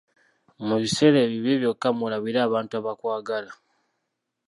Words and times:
Mu 0.67 0.75
biseera 0.81 1.17
ebibi 1.25 1.51
byokka 1.61 1.87
mw'olabira 1.95 2.39
abantu 2.47 2.73
abakwagala. 2.79 3.51